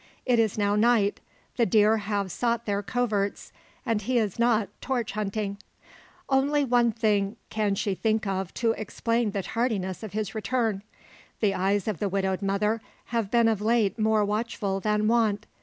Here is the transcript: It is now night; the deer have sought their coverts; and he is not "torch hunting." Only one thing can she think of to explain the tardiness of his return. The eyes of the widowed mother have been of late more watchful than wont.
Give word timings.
It 0.25 0.39
is 0.39 0.57
now 0.57 0.75
night; 0.75 1.19
the 1.57 1.65
deer 1.67 1.97
have 1.97 2.31
sought 2.31 2.65
their 2.65 2.81
coverts; 2.81 3.51
and 3.85 4.01
he 4.01 4.17
is 4.17 4.39
not 4.39 4.67
"torch 4.81 5.11
hunting." 5.11 5.59
Only 6.27 6.65
one 6.65 6.91
thing 6.91 7.35
can 7.51 7.75
she 7.75 7.93
think 7.93 8.25
of 8.25 8.51
to 8.55 8.71
explain 8.71 9.29
the 9.29 9.43
tardiness 9.43 10.01
of 10.01 10.13
his 10.13 10.33
return. 10.33 10.81
The 11.39 11.53
eyes 11.53 11.87
of 11.87 11.99
the 11.99 12.09
widowed 12.09 12.41
mother 12.41 12.81
have 13.13 13.29
been 13.29 13.47
of 13.47 13.61
late 13.61 13.99
more 13.99 14.25
watchful 14.25 14.79
than 14.79 15.07
wont. 15.07 15.45